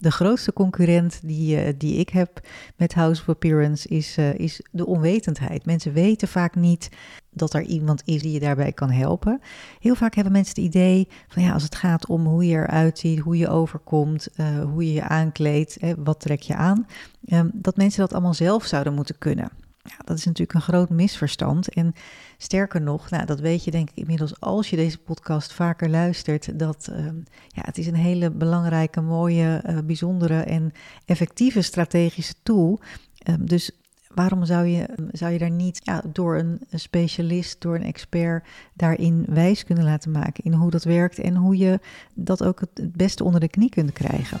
[0.00, 2.40] De grootste concurrent die, uh, die ik heb
[2.76, 5.66] met House of Appearance is, uh, is de onwetendheid.
[5.66, 6.88] Mensen weten vaak niet
[7.30, 9.40] dat er iemand is die je daarbij kan helpen.
[9.80, 12.98] Heel vaak hebben mensen het idee van ja, als het gaat om hoe je eruit
[12.98, 16.86] ziet, hoe je overkomt, uh, hoe je je aankleedt, wat trek je aan,
[17.26, 19.50] um, dat mensen dat allemaal zelf zouden moeten kunnen.
[19.88, 21.68] Ja, dat is natuurlijk een groot misverstand.
[21.68, 21.94] En
[22.36, 26.58] sterker nog, nou, dat weet je denk ik inmiddels als je deze podcast vaker luistert,
[26.58, 27.04] dat uh,
[27.48, 30.72] ja, het is een hele belangrijke, mooie, uh, bijzondere en
[31.04, 32.80] effectieve strategische tool.
[33.28, 33.70] Um, dus
[34.14, 39.24] waarom zou je, zou je daar niet ja, door een specialist, door een expert daarin
[39.28, 41.80] wijs kunnen laten maken in hoe dat werkt en hoe je
[42.14, 44.40] dat ook het beste onder de knie kunt krijgen?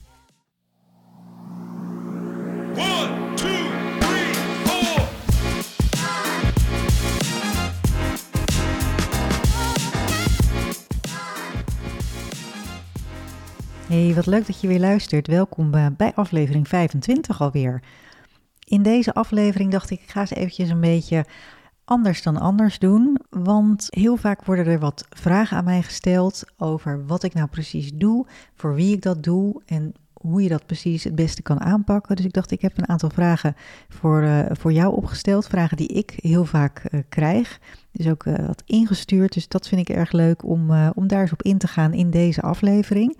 [13.91, 15.27] Hey, wat leuk dat je weer luistert.
[15.27, 17.83] Welkom bij- bij aflevering 25 alweer.
[18.67, 21.25] In deze aflevering dacht ik, ik ga eens eventjes een beetje
[21.85, 23.17] anders dan anders doen.
[23.29, 27.91] Want heel vaak worden er wat vragen aan mij gesteld over wat ik nou precies
[27.93, 32.15] doe, voor wie ik dat doe en hoe je dat precies het beste kan aanpakken.
[32.15, 33.55] Dus ik dacht, ik heb een aantal vragen
[33.89, 35.47] voor, eh, voor jou opgesteld.
[35.47, 37.59] Vragen die ik heel vaak eh, krijg.
[37.91, 39.33] Dus ook eh, wat ingestuurd.
[39.33, 41.93] Dus dat vind ik erg leuk om, eh, om daar eens op in te gaan
[41.93, 43.17] in deze aflevering.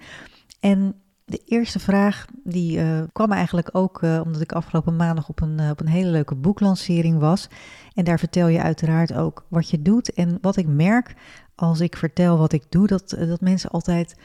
[0.62, 0.96] En
[1.32, 5.60] de eerste vraag die eh, kwam eigenlijk ook eh, omdat ik afgelopen maandag op een,
[5.60, 7.48] eh, op een hele leuke boeklancering was.
[7.94, 10.14] En daar vertel je uiteraard ook wat je doet.
[10.14, 11.14] En wat ik merk
[11.56, 14.16] als ik vertel wat ik doe, dat, dat mensen altijd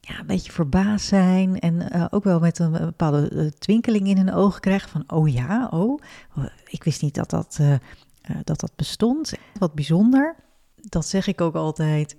[0.00, 1.58] ja, een beetje verbaasd zijn.
[1.58, 6.00] En ook wel met een, bepaalde twinkeling in hun ogen krijgen van, oh ja, oh,
[6.66, 7.60] ik wist niet dat dat,
[8.44, 9.32] dat, dat bestond.
[9.58, 10.36] Wat bijzonder.
[10.76, 12.16] Dat zeg ik ook altijd.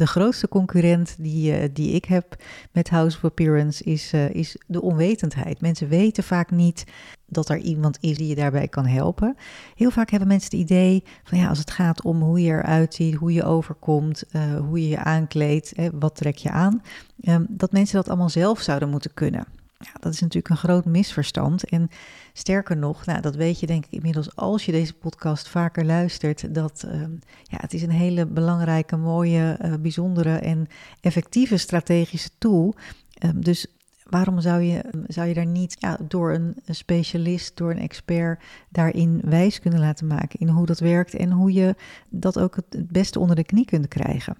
[0.00, 2.36] De grootste concurrent die, eh, die ik heb
[2.72, 5.60] met House of Appearance is, eh, is de onwetendheid.
[5.60, 6.84] Mensen weten vaak niet
[7.26, 9.36] dat er iemand is die je daarbij kan helpen.
[9.74, 12.94] Heel vaak hebben mensen het idee van ja, als het gaat om hoe je eruit
[12.94, 16.82] ziet, hoe je overkomt, eh, hoe je je aankleedt, wat trek je aan,
[17.20, 19.46] ehm, dat mensen dat allemaal zelf zouden moeten kunnen.
[19.84, 21.64] Ja, dat is natuurlijk een groot misverstand.
[21.64, 21.90] En
[22.32, 26.54] sterker nog, nou, dat weet je denk ik inmiddels als je deze podcast vaker luistert,
[26.54, 30.66] dat ehm, ja, het is een hele belangrijke, mooie, eh, bijzondere en
[31.00, 32.74] effectieve strategische tool.
[33.14, 33.66] Ehm, dus
[34.04, 39.20] waarom zou je, zou je daar niet ja, door een specialist, door een expert daarin
[39.24, 41.74] wijs kunnen laten maken in hoe dat werkt en hoe je
[42.08, 44.36] dat ook het beste onder de knie kunt krijgen?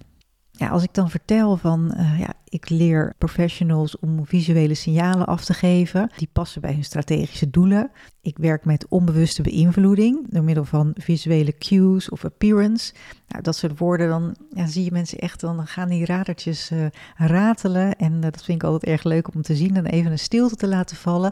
[0.51, 5.45] Ja, als ik dan vertel van, eh, ja, ik leer professionals om visuele signalen af
[5.45, 7.91] te geven, die passen bij hun strategische doelen.
[8.21, 12.93] Ik werk met onbewuste beïnvloeding door middel van visuele cues of appearance.
[13.27, 16.85] Nou, dat soort woorden, dan ja, zie je mensen echt, dan gaan die radertjes eh,
[17.15, 17.95] ratelen.
[17.95, 20.55] En eh, dat vind ik altijd erg leuk om te zien en even een stilte
[20.55, 21.31] te laten vallen.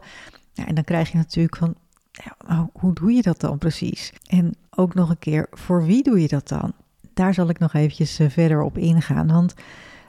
[0.53, 1.75] Ja, en dan krijg je natuurlijk van,
[2.11, 4.13] ja, hoe doe je dat dan precies?
[4.27, 6.73] En ook nog een keer, voor wie doe je dat dan?
[7.19, 9.27] Daar zal ik nog eventjes eh, verder op ingaan.
[9.27, 9.53] Want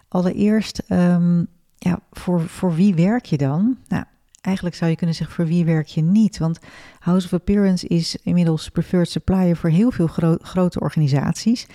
[0.08, 1.44] allereerst, ehm,
[1.78, 3.76] ja, voor, voor wie werk je dan?
[3.88, 4.04] Nou,
[4.40, 6.38] eigenlijk zou je kunnen zeggen, voor wie werk je niet?
[6.38, 6.58] Want
[6.98, 11.66] House of Appearance is inmiddels preferred supplier voor heel veel gro- grote organisaties.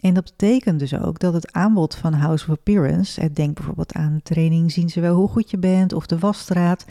[0.00, 3.92] En dat betekent dus ook dat het aanbod van House of Appearance, eh, denk bijvoorbeeld
[3.92, 6.84] aan training zien ze wel hoe goed je bent of de wasstraat,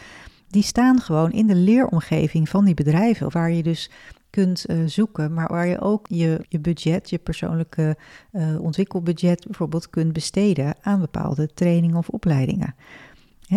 [0.48, 3.90] die staan gewoon in de leeromgeving van die bedrijven, waar je dus
[4.30, 7.98] kunt uh, zoeken, maar waar je ook je, je budget, je persoonlijke
[8.32, 12.76] uh, ontwikkelbudget bijvoorbeeld kunt besteden aan bepaalde trainingen of opleidingen.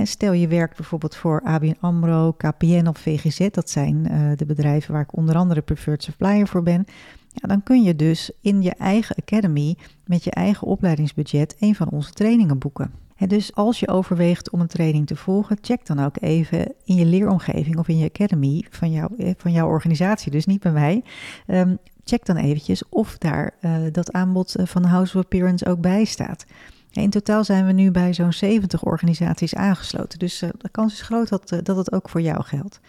[0.02, 4.92] Stel je werkt bijvoorbeeld voor ABN AMRO, KPN of VGZ, dat zijn uh, de bedrijven
[4.92, 6.84] waar ik onder andere preferred supplier voor ben.
[7.28, 9.76] Ja, dan kun je dus in je eigen academy
[10.06, 12.92] met je eigen opleidingsbudget een van onze trainingen boeken.
[13.26, 17.04] Dus als je overweegt om een training te volgen, check dan ook even in je
[17.04, 21.04] leeromgeving of in je academy van, jou, van jouw organisatie, dus niet bij mij.
[21.46, 26.04] Um, check dan eventjes of daar uh, dat aanbod van House of Appearance ook bij
[26.04, 26.44] staat.
[26.90, 31.28] In totaal zijn we nu bij zo'n 70 organisaties aangesloten, dus de kans is groot
[31.28, 32.80] dat, dat het ook voor jou geldt.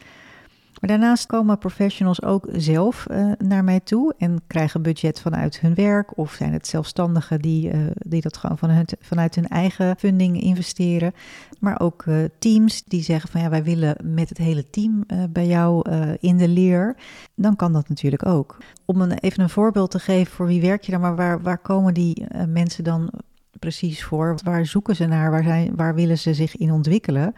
[0.79, 5.73] Maar daarnaast komen professionals ook zelf uh, naar mij toe en krijgen budget vanuit hun
[5.73, 6.17] werk.
[6.17, 11.13] Of zijn het zelfstandigen die, uh, die dat gewoon vanuit, vanuit hun eigen funding investeren.
[11.59, 15.47] Maar ook uh, teams die zeggen van ja, wij willen met het hele team bij
[15.47, 15.89] jou
[16.19, 16.95] in de leer.
[17.35, 18.57] Dan kan dat natuurlijk ook.
[18.85, 21.93] Om even een voorbeeld te geven voor wie werk je dan, maar waar, waar komen
[21.93, 23.09] die mensen dan
[23.59, 24.37] precies voor?
[24.43, 25.31] Waar zoeken ze naar?
[25.31, 27.35] Waar, zijn, waar willen ze zich in ontwikkelen?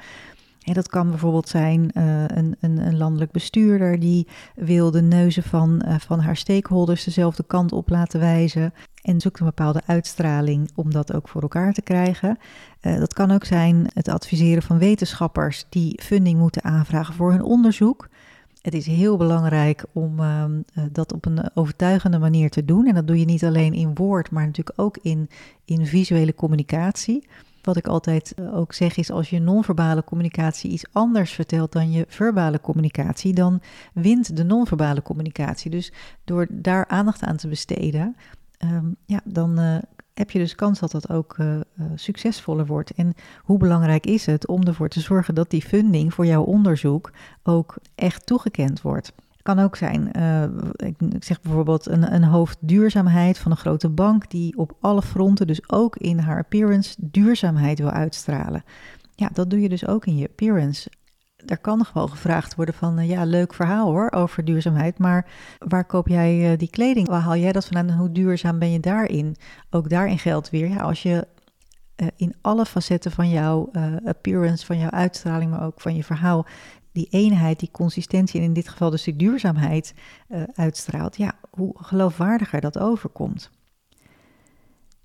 [0.74, 5.82] Dat kan bijvoorbeeld zijn uh, een, een, een, landelijk bestuurder die wil de neuzen van,
[5.86, 10.92] uh, van haar stakeholders dezelfde kant op laten wijzen en zoekt een bepaalde uitstraling om
[10.92, 12.38] dat ook voor elkaar te krijgen.
[12.82, 17.44] Uh, dat kan ook zijn het adviseren van wetenschappers die funding moeten aanvragen voor hun
[17.44, 18.10] onderzoek.
[18.62, 22.88] Het is heel belangrijk om ehm, dat op een overtuigende manier te doen.
[22.88, 25.30] En dat doe je niet alleen in woord, maar natuurlijk ook in,
[25.66, 27.28] in visuele communicatie.
[27.66, 31.92] Wat ik altijd eh, ook zeg is, als je non-verbale communicatie iets anders vertelt dan
[31.92, 33.62] je verbale communicatie, dan
[33.94, 35.72] wint de non-verbale communicatie.
[35.72, 35.92] Dus
[36.24, 38.16] door daar aandacht aan te besteden,
[38.58, 39.78] ehm, ja, dan uh,
[40.14, 41.60] heb je dus kans dat dat ook uh,
[41.96, 42.92] succesvoller wordt.
[42.92, 47.12] En hoe belangrijk is het om ervoor te zorgen dat die funding voor jouw onderzoek
[47.44, 49.14] ook echt toegekend wordt?
[49.46, 50.44] Kan ook zijn, uh,
[50.76, 55.48] ik, zeg bijvoorbeeld een, een hoofd duurzaamheid van een grote bank die op alle fronten,
[55.48, 58.64] dus ook in haar appearance, duurzaamheid wil uitstralen.
[59.16, 60.90] Ja, dat doe je dus ook in je appearance.
[61.36, 65.28] Daar kan gewoon gevraagd worden van, uh, ja, leuk verhaal hoor over duurzaamheid, maar
[65.68, 67.08] waar koop jij uh, die kleding?
[67.08, 69.36] Waar haal jij dat vandaan en hoe duurzaam ben je daarin?
[69.70, 71.28] Ook daarin geldt weer, ja, als je
[72.16, 73.72] in alle facetten van jouw
[74.06, 76.46] appearance, van jouw uitstraling, maar ook van je verhaal
[76.96, 79.94] die eenheid, die consistentie en in dit geval dus die duurzaamheid
[80.30, 83.50] uh, uitstraalt, ja, hoe geloofwaardiger dat overkomt.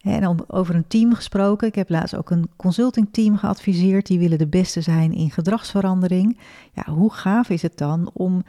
[0.01, 4.39] En om, over een team gesproken, ik heb laatst ook een consultingteam geadviseerd, die willen
[4.39, 6.39] de beste zijn in gedragsverandering.
[6.73, 8.43] Ja, hoe gaaf is het dan om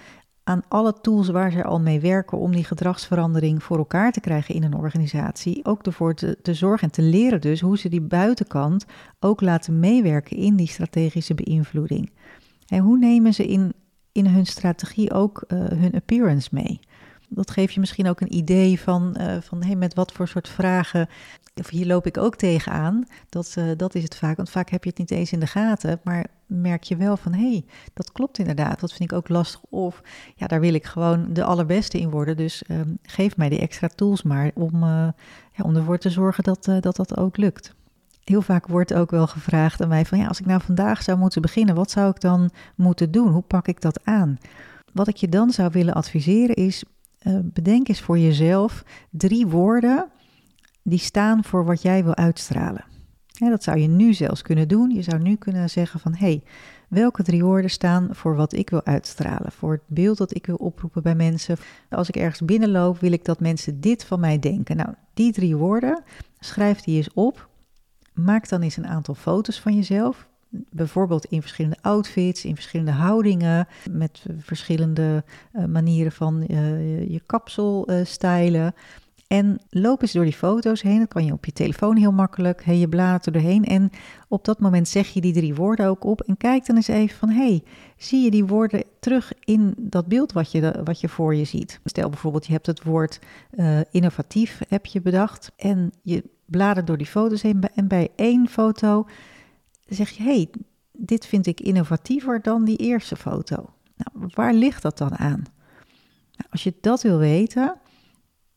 [0.44, 4.56] aan alle tools waar ze al mee werken om die gedragsverandering voor elkaar te krijgen
[4.56, 8.02] in een organisatie, ook ervoor te, te zorgen en te leren dus hoe ze die
[8.02, 8.86] buitenkant
[9.20, 12.12] ook laten meewerken in die strategische beïnvloeding.
[12.72, 13.74] En hoe nemen ze in,
[14.12, 16.80] in hun strategie ook uh, hun appearance mee?
[17.30, 20.50] Dat geeft je misschien ook een idee van, uh, van hey, met wat voor soort
[20.50, 21.08] vragen.
[21.56, 23.04] Of hier loop ik ook tegenaan.
[23.30, 24.38] Dat, uh, dat is het vaak.
[24.38, 26.00] Want vaak heb je het niet eens in de gaten.
[26.04, 28.80] Maar merk je wel van hé, hey, dat klopt inderdaad.
[28.80, 29.62] Dat vind ik ook lastig.
[29.70, 30.02] Of
[30.36, 32.38] ja, daar wil ik gewoon de allerbeste in worden.
[32.38, 36.64] Dus uh, geef mij die extra tools maar om, ja, om ervoor te zorgen dat,
[36.80, 37.74] dat dat ook lukt
[38.24, 41.18] heel vaak wordt ook wel gevraagd aan mij van ja, als ik nou vandaag zou
[41.18, 43.28] moeten beginnen, wat zou ik dan moeten doen?
[43.28, 44.38] Hoe pak ik dat aan?
[44.94, 46.84] Wat ik je dan zou willen adviseren is,
[47.24, 50.08] uh, bedenk eens voor jezelf drie woorden
[50.84, 52.86] die staan voor wat jij wil uitstralen.
[53.28, 54.90] Ja, dat zou je nu zelfs kunnen doen.
[54.90, 56.44] Je zou nu kunnen zeggen van hé, hey,
[56.88, 60.56] welke drie woorden staan voor wat ik wil uitstralen, voor het beeld dat ik wil
[60.56, 61.58] oproepen bij mensen.
[61.90, 64.78] Als ik ergens binnenloop, wil ik dat mensen dit van mij denken.
[64.78, 66.04] Nou, die drie woorden,
[66.40, 67.50] schrijf die eens op
[68.24, 70.30] Maak dan eens een aantal foto's van jezelf.
[70.70, 75.24] Bijvoorbeeld in verschillende outfits, in verschillende houdingen, met verschillende
[75.54, 78.74] uh, manieren van uh, je kapsel uh, stylen.
[79.28, 81.00] En loop eens door die foto's heen.
[81.00, 82.66] Dat kan je op je telefoon heel makkelijk.
[82.66, 83.66] Je bladert er doorheen.
[83.66, 83.90] En
[84.28, 86.22] op dat moment zeg je die drie woorden ook op.
[86.22, 87.64] En kijk dan eens even van: hey,
[87.98, 91.80] zie je die woorden terug in dat beeld wat je, wat je voor je ziet?
[91.86, 93.20] Stel bijvoorbeeld, je hebt het woord
[93.92, 95.52] innovatief heb je bedacht.
[95.56, 97.64] En je bladert door die foto's heen.
[97.76, 99.08] En bij één foto
[99.86, 100.50] zeg je: hey,
[100.92, 103.56] dit vind ik innovatiever dan die eerste foto.
[103.96, 105.44] Nou, waar ligt dat dan aan?
[106.36, 107.80] Nou, als je dat wil weten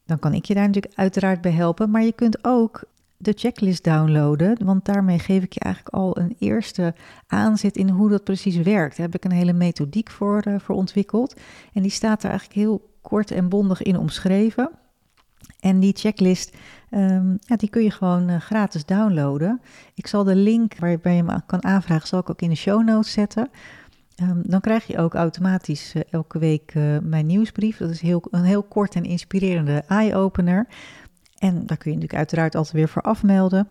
[0.07, 1.91] dan kan ik je daar natuurlijk uiteraard bij helpen.
[1.91, 2.85] Maar je kunt ook
[3.17, 6.95] de checklist downloaden, want daarmee geef ik je eigenlijk al een eerste
[7.27, 8.97] aanzet in hoe dat precies werkt.
[8.97, 11.41] Daar heb ik een hele methodiek voor, uh, voor ontwikkeld.
[11.73, 14.71] En die staat er eigenlijk heel kort en bondig in omschreven.
[15.61, 16.57] En die checklist,
[16.91, 19.61] um, ja, die kun je gewoon uh, gratis downloaden.
[19.95, 22.85] Ik zal de link waarbij je hem kan aanvragen, zal ik ook in de show
[22.85, 23.51] notes zetten.
[24.23, 27.77] Um, dan krijg je ook automatisch uh, elke week uh, mijn nieuwsbrief.
[27.77, 30.67] Dat is heel, een heel kort en inspirerende eye-opener.
[31.39, 33.69] En daar kun je natuurlijk uiteraard altijd weer voor afmelden.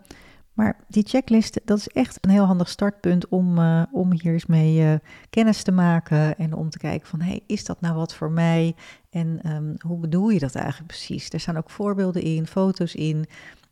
[0.54, 4.46] Maar die checklist, dat is echt een heel handig startpunt om, uh, om hier eens
[4.46, 6.38] mee kennis te maken.
[6.38, 8.76] En om te kijken van, hey, is dat nou wat voor mij?
[9.10, 11.30] En um, hoe bedoel je dat eigenlijk precies?
[11.30, 13.26] Er staan ook voorbeelden in, foto's in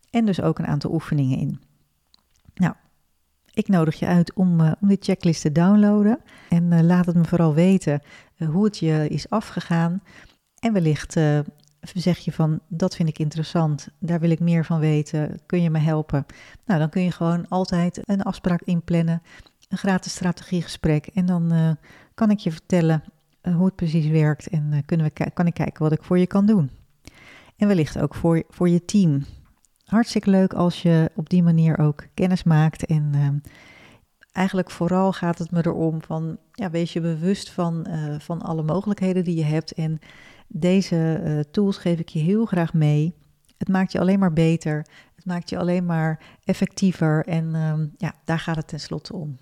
[0.09, 1.59] en dus ook een aantal oefeningen in.
[2.53, 2.73] Nou,
[3.53, 6.19] ik nodig je uit om, uh, om dit checklist te downloaden.
[6.49, 8.01] En laat het me vooral weten
[8.51, 10.01] hoe het je is afgegaan.
[10.59, 11.17] En wellicht
[11.81, 15.69] zeg je van, dat vind ik interessant, daar wil ik meer van weten, kun je
[15.69, 16.25] me helpen?
[16.65, 19.21] Nou, dan kun je gewoon altijd een afspraak inplannen,
[19.69, 21.07] een gratis strategiegesprek.
[21.07, 21.77] En dan
[22.13, 23.03] kan ik je vertellen
[23.41, 26.19] eh, hoe het precies werkt en eh, kunnen we, kan ik kijken wat ik voor
[26.19, 26.71] je kan doen.
[27.57, 29.25] En wellicht ook voor, voor je team.
[29.85, 32.85] Hartstikke leuk als je op die manier ook kennis maakt.
[32.85, 33.35] En ehm,
[34.31, 38.63] eigenlijk vooral gaat het me erom van, ja, wees je bewust van, eh, van alle
[38.63, 39.71] mogelijkheden die je hebt.
[39.71, 39.99] En
[40.53, 43.13] deze eh, tools geef ik je heel graag mee.
[43.57, 44.85] Het maakt je alleen maar beter.
[45.15, 47.25] Het maakt je alleen maar effectiever.
[47.25, 49.37] En ehm, ja, daar gaat het tenslotte om.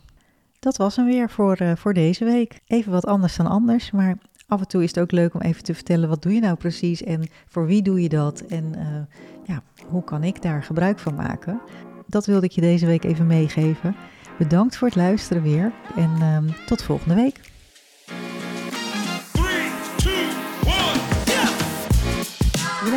[0.60, 2.60] Dat was hem weer voor, eh, voor deze week.
[2.68, 5.64] Even wat anders dan anders, maar af en toe is het ook leuk om even
[5.64, 9.18] te vertellen wat doe je nou precies en voor wie doe je dat en eh,
[9.46, 11.62] ja, hoe kan ik daar gebruik van maken.
[12.08, 13.96] Dat wilde ik je deze week even meegeven.
[14.38, 17.49] Bedankt voor het luisteren weer en ehm, tot volgende week.